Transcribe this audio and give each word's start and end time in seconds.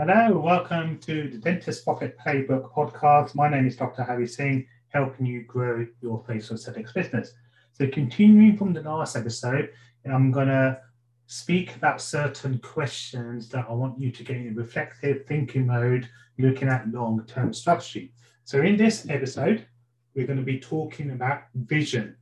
Hello, 0.00 0.38
welcome 0.38 0.96
to 1.00 1.28
the 1.28 1.38
Dentist 1.38 1.84
Pocket 1.84 2.16
Playbook 2.24 2.72
podcast. 2.72 3.34
My 3.34 3.48
name 3.48 3.66
is 3.66 3.74
Dr. 3.74 4.04
Harry 4.04 4.28
Singh, 4.28 4.64
helping 4.90 5.26
you 5.26 5.42
grow 5.42 5.84
your 6.00 6.22
facial 6.24 6.54
aesthetics 6.54 6.92
business. 6.92 7.34
So, 7.72 7.88
continuing 7.88 8.56
from 8.56 8.72
the 8.72 8.82
last 8.82 9.16
episode, 9.16 9.70
I'm 10.06 10.30
going 10.30 10.46
to 10.46 10.78
speak 11.26 11.74
about 11.74 12.00
certain 12.00 12.60
questions 12.60 13.48
that 13.48 13.66
I 13.68 13.72
want 13.72 13.98
you 13.98 14.12
to 14.12 14.22
get 14.22 14.36
in 14.36 14.54
reflective 14.54 15.26
thinking 15.26 15.66
mode, 15.66 16.08
looking 16.38 16.68
at 16.68 16.88
long 16.92 17.24
term 17.26 17.52
strategy. 17.52 18.12
So, 18.44 18.60
in 18.60 18.76
this 18.76 19.04
episode, 19.10 19.66
we're 20.14 20.28
going 20.28 20.38
to 20.38 20.44
be 20.44 20.60
talking 20.60 21.10
about 21.10 21.42
vision. 21.56 22.14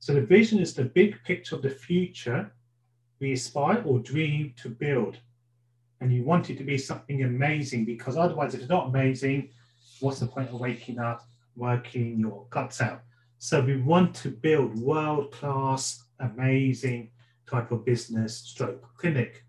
So, 0.00 0.14
the 0.14 0.22
vision 0.22 0.58
is 0.58 0.74
the 0.74 0.86
big 0.86 1.22
picture 1.22 1.54
of 1.54 1.62
the 1.62 1.70
future 1.70 2.52
we 3.20 3.34
aspire 3.34 3.84
or 3.86 4.00
dream 4.00 4.52
to 4.62 4.68
build 4.68 5.18
and 6.02 6.12
you 6.12 6.24
want 6.24 6.50
it 6.50 6.58
to 6.58 6.64
be 6.64 6.76
something 6.76 7.22
amazing 7.22 7.84
because 7.84 8.16
otherwise, 8.16 8.54
if 8.54 8.60
it's 8.60 8.68
not 8.68 8.88
amazing, 8.88 9.50
what's 10.00 10.18
the 10.18 10.26
point 10.26 10.48
of 10.48 10.58
waking 10.58 10.98
up, 10.98 11.24
working 11.54 12.18
your 12.18 12.44
guts 12.50 12.80
out? 12.80 13.02
So 13.38 13.60
we 13.60 13.80
want 13.80 14.12
to 14.16 14.30
build 14.30 14.76
world 14.80 15.30
class, 15.30 16.04
amazing 16.18 17.12
type 17.48 17.70
of 17.70 17.84
business 17.84 18.36
stroke 18.36 18.84
clinic. 18.98 19.44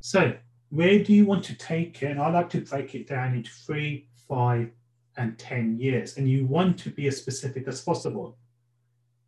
So 0.00 0.34
where 0.68 1.02
do 1.02 1.12
you 1.12 1.26
want 1.26 1.42
to 1.46 1.54
take 1.56 2.00
it? 2.00 2.12
And 2.12 2.20
I 2.20 2.30
like 2.30 2.50
to 2.50 2.60
break 2.60 2.94
it 2.94 3.08
down 3.08 3.34
into 3.34 3.50
three, 3.50 4.06
five, 4.28 4.70
and 5.16 5.36
10 5.36 5.80
years. 5.80 6.16
And 6.16 6.28
you 6.28 6.46
want 6.46 6.78
to 6.78 6.90
be 6.90 7.08
as 7.08 7.16
specific 7.16 7.66
as 7.66 7.80
possible. 7.80 8.38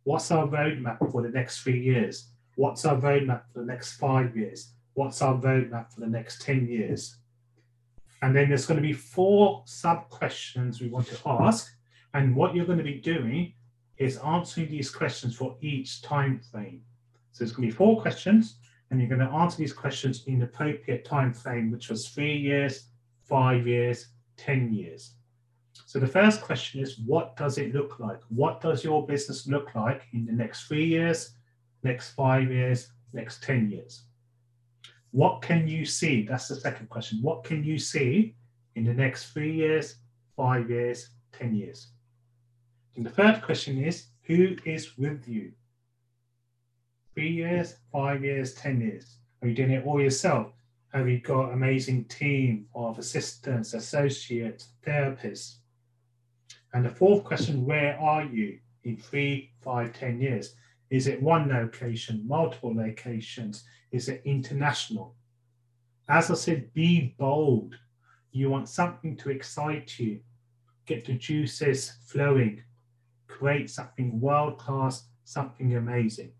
What's 0.05 0.31
our 0.31 0.47
roadmap 0.47 0.99
for 1.11 1.21
the 1.21 1.29
next 1.29 1.63
three 1.63 1.81
years? 1.81 2.29
What's 2.55 2.85
our 2.85 2.95
roadmap 2.95 3.41
for 3.51 3.59
the 3.59 3.65
next 3.65 3.97
five 3.97 4.37
years? 4.37 4.73
What's 4.93 5.21
our 5.21 5.35
roadmap 5.35 5.93
for 5.93 6.01
the 6.01 6.07
next 6.07 6.41
10 6.41 6.67
years? 6.67 7.17
And 8.21 8.35
then 8.35 8.47
there's 8.47 8.65
going 8.65 8.81
to 8.81 8.87
be 8.87 8.93
four 8.93 9.63
sub 9.65 10.09
questions 10.09 10.79
we 10.79 10.87
want 10.87 11.07
to 11.07 11.17
ask. 11.25 11.75
And 12.13 12.35
what 12.35 12.55
you're 12.55 12.65
going 12.65 12.77
to 12.77 12.83
be 12.83 12.99
doing 12.99 13.53
is 13.97 14.17
answering 14.17 14.69
these 14.69 14.89
questions 14.89 15.35
for 15.35 15.57
each 15.61 16.01
time 16.01 16.39
frame. 16.39 16.81
So 17.31 17.43
it's 17.43 17.51
going 17.51 17.67
to 17.67 17.73
be 17.73 17.77
four 17.77 18.01
questions, 18.01 18.59
and 18.89 18.99
you're 18.99 19.09
going 19.09 19.27
to 19.27 19.35
answer 19.35 19.57
these 19.57 19.73
questions 19.73 20.23
in 20.27 20.39
the 20.39 20.45
appropriate 20.45 21.03
time 21.03 21.33
frame, 21.33 21.71
which 21.71 21.89
was 21.89 22.07
three 22.07 22.37
years, 22.37 22.89
five 23.23 23.67
years, 23.67 24.07
10 24.37 24.71
years. 24.73 25.15
So 25.85 25.99
the 25.99 26.07
first 26.07 26.41
question 26.41 26.81
is, 26.81 26.99
what 26.99 27.35
does 27.35 27.57
it 27.57 27.73
look 27.73 27.99
like? 27.99 28.19
What 28.29 28.61
does 28.61 28.83
your 28.83 29.05
business 29.05 29.47
look 29.47 29.73
like 29.75 30.03
in 30.13 30.25
the 30.25 30.31
next 30.31 30.67
three 30.67 30.85
years, 30.85 31.35
next 31.83 32.11
five 32.11 32.51
years, 32.51 32.91
next 33.13 33.43
10 33.43 33.69
years? 33.71 34.03
What 35.13 35.43
can 35.43 35.67
you 35.67 35.85
see? 35.85 36.23
That's 36.23 36.47
the 36.47 36.55
second 36.55 36.89
question. 36.89 37.19
What 37.21 37.43
can 37.43 37.63
you 37.63 37.77
see 37.77 38.35
in 38.75 38.83
the 38.83 38.95
next 38.95 39.31
three 39.31 39.53
years, 39.53 39.97
five 40.35 40.71
years, 40.71 41.11
10 41.33 41.55
years? 41.55 41.89
And 42.95 43.05
the 43.05 43.11
third 43.11 43.43
question 43.43 43.77
is 43.77 44.07
who 44.23 44.55
is 44.65 44.97
with 44.97 45.27
you? 45.27 45.51
Three 47.13 47.29
years, 47.29 47.75
five 47.91 48.23
years, 48.23 48.55
10 48.55 48.81
years. 48.81 49.17
Are 49.43 49.47
you 49.47 49.53
doing 49.53 49.69
it 49.69 49.85
all 49.85 50.01
yourself? 50.01 50.51
Have 50.93 51.07
you 51.07 51.19
got 51.19 51.53
amazing 51.53 52.05
team 52.05 52.65
of 52.73 52.97
assistants, 52.97 53.75
associates, 53.75 54.69
therapists? 54.83 55.57
And 56.73 56.83
the 56.83 56.89
fourth 56.89 57.23
question, 57.23 57.67
where 57.67 57.99
are 57.99 58.23
you 58.23 58.57
in 58.83 58.97
three, 58.97 59.51
five, 59.61 59.93
ten 59.93 60.19
years? 60.19 60.55
Is 60.93 61.07
it 61.07 61.23
one 61.23 61.49
location, 61.49 62.23
multiple 62.27 62.75
locations? 62.75 63.63
Is 63.91 64.09
it 64.09 64.21
international? 64.25 65.15
As 66.07 66.29
I 66.29 66.35
said, 66.35 66.71
be 66.75 67.15
bold. 67.17 67.73
You 68.31 68.51
want 68.51 68.69
something 68.69 69.17
to 69.17 69.31
excite 69.31 69.97
you, 69.97 70.19
get 70.85 71.03
the 71.03 71.15
juices 71.15 71.93
flowing, 72.05 72.61
create 73.27 73.71
something 73.71 74.21
world 74.21 74.59
class, 74.59 75.07
something 75.23 75.75
amazing. 75.75 76.31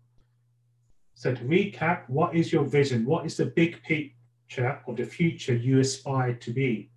So, 1.14 1.34
to 1.34 1.42
recap, 1.42 2.08
what 2.08 2.36
is 2.36 2.52
your 2.52 2.64
vision? 2.64 3.04
What 3.04 3.26
is 3.26 3.36
the 3.36 3.46
big 3.46 3.82
picture 3.82 4.80
of 4.86 4.96
the 4.96 5.04
future 5.04 5.56
you 5.56 5.80
aspire 5.80 6.34
to 6.34 6.52
be? 6.52 6.92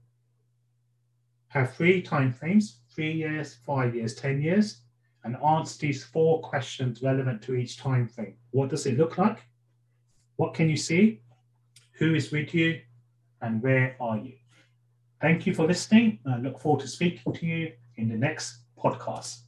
Have 1.47 1.73
three 1.73 2.03
time 2.03 2.33
frames 2.33 2.81
three 2.93 3.13
years, 3.13 3.57
five 3.65 3.95
years, 3.95 4.13
10 4.13 4.43
years 4.43 4.81
and 5.27 5.35
answer 5.43 5.77
these 5.79 6.05
four 6.05 6.39
questions 6.39 7.03
relevant 7.03 7.41
to 7.41 7.53
each 7.53 7.77
time 7.77 8.07
frame. 8.07 8.35
What 8.51 8.69
does 8.69 8.85
it 8.85 8.97
look 8.97 9.17
like? 9.17 9.39
What 10.37 10.53
can 10.53 10.69
you 10.69 10.77
see? 10.77 11.21
Who 11.99 12.15
is 12.15 12.31
with 12.31 12.53
you? 12.53 12.79
And 13.41 13.61
where 13.61 13.97
are 13.99 14.17
you? 14.17 14.33
Thank 15.19 15.45
you 15.45 15.53
for 15.53 15.67
listening. 15.67 16.19
I 16.25 16.37
look 16.37 16.61
forward 16.61 16.79
to 16.81 16.87
speaking 16.87 17.33
to 17.33 17.45
you 17.45 17.73
in 17.97 18.07
the 18.07 18.15
next 18.15 18.59
podcast. 18.81 19.41